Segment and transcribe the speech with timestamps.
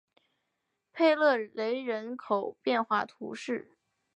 [0.91, 3.77] 佩勒雷人口变化图示